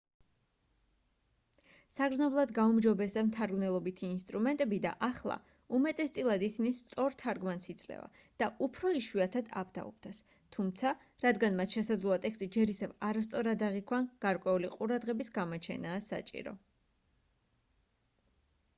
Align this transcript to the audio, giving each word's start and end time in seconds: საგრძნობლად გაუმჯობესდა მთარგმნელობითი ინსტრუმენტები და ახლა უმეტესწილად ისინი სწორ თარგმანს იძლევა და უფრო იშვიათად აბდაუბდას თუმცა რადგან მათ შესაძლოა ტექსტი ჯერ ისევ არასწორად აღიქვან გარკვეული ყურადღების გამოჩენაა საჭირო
საგრძნობლად 1.95 2.53
გაუმჯობესდა 2.57 3.23
მთარგმნელობითი 3.27 4.07
ინსტრუმენტები 4.13 4.79
და 4.85 4.93
ახლა 5.07 5.35
უმეტესწილად 5.79 6.45
ისინი 6.47 6.71
სწორ 6.77 7.17
თარგმანს 7.23 7.69
იძლევა 7.73 8.07
და 8.45 8.47
უფრო 8.69 8.93
იშვიათად 9.01 9.53
აბდაუბდას 9.63 10.23
თუმცა 10.57 10.95
რადგან 11.27 11.61
მათ 11.61 11.77
შესაძლოა 11.79 12.19
ტექსტი 12.25 12.49
ჯერ 12.57 12.75
ისევ 12.77 12.97
არასწორად 13.11 13.65
აღიქვან 13.71 14.09
გარკვეული 14.29 14.73
ყურადღების 14.79 15.31
გამოჩენაა 15.37 16.03
საჭირო 16.11 16.57